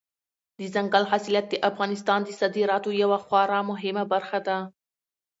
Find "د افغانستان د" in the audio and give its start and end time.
1.49-2.29